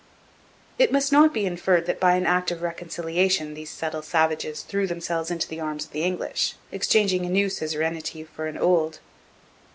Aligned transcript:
It 0.79 0.91
must 0.91 1.11
not 1.11 1.31
be 1.31 1.45
inferred 1.45 1.85
that 1.85 1.99
by 1.99 2.15
an 2.15 2.25
act 2.25 2.49
of 2.49 2.63
reconciliation 2.63 3.53
these 3.53 3.69
subtle 3.69 4.01
savages 4.01 4.63
threw 4.63 4.87
themselves 4.87 5.29
into 5.29 5.47
the 5.47 5.59
arms 5.59 5.85
of 5.85 5.91
the 5.91 6.01
English, 6.01 6.55
exchanging 6.71 7.23
a 7.23 7.29
new 7.29 7.49
suzerainty 7.51 8.23
for 8.23 8.47
an 8.47 8.57
old. 8.57 8.97